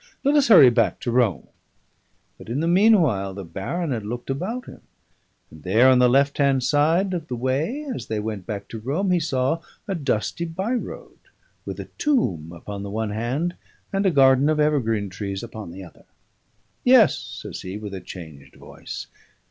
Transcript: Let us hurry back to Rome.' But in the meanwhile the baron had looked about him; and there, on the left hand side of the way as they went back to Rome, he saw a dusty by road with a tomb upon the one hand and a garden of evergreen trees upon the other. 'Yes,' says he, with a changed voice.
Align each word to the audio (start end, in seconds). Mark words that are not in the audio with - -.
Let 0.23 0.33
us 0.35 0.47
hurry 0.47 0.71
back 0.71 0.99
to 1.01 1.11
Rome.' 1.11 1.49
But 2.39 2.49
in 2.49 2.59
the 2.59 2.67
meanwhile 2.67 3.35
the 3.35 3.43
baron 3.45 3.91
had 3.91 4.03
looked 4.03 4.31
about 4.31 4.65
him; 4.65 4.81
and 5.51 5.61
there, 5.61 5.89
on 5.91 5.99
the 5.99 6.09
left 6.09 6.39
hand 6.39 6.63
side 6.63 7.13
of 7.13 7.27
the 7.27 7.35
way 7.35 7.85
as 7.93 8.07
they 8.07 8.19
went 8.19 8.47
back 8.47 8.67
to 8.69 8.79
Rome, 8.79 9.11
he 9.11 9.19
saw 9.19 9.61
a 9.87 9.93
dusty 9.93 10.45
by 10.45 10.73
road 10.73 11.19
with 11.67 11.79
a 11.79 11.85
tomb 11.99 12.51
upon 12.51 12.81
the 12.81 12.89
one 12.89 13.11
hand 13.11 13.53
and 13.93 14.03
a 14.07 14.09
garden 14.09 14.49
of 14.49 14.59
evergreen 14.59 15.11
trees 15.11 15.43
upon 15.43 15.69
the 15.69 15.83
other. 15.83 16.05
'Yes,' 16.83 17.19
says 17.19 17.61
he, 17.61 17.77
with 17.77 17.93
a 17.93 18.01
changed 18.01 18.55
voice. 18.55 19.05